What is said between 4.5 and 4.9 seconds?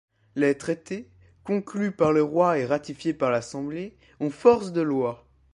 de